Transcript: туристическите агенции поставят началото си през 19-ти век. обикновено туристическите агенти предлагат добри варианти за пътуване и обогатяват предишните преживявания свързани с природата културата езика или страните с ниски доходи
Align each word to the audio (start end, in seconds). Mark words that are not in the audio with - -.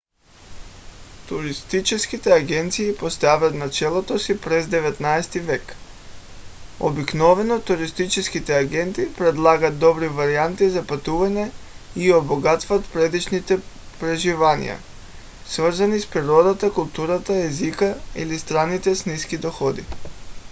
туристическите 1.29 2.31
агенции 2.31 2.95
поставят 2.95 3.55
началото 3.55 4.19
си 4.19 4.41
през 4.41 4.65
19-ти 4.65 5.39
век. 5.39 5.75
обикновено 6.79 7.59
туристическите 7.61 8.55
агенти 8.57 9.13
предлагат 9.13 9.79
добри 9.79 10.07
варианти 10.07 10.69
за 10.69 10.87
пътуване 10.87 11.51
и 11.95 12.13
обогатяват 12.13 12.93
предишните 12.93 13.59
преживявания 13.99 14.79
свързани 15.45 15.99
с 15.99 16.09
природата 16.11 16.73
културата 16.73 17.33
езика 17.33 18.01
или 18.15 18.39
страните 18.39 18.95
с 18.95 19.05
ниски 19.05 19.37
доходи 19.37 19.83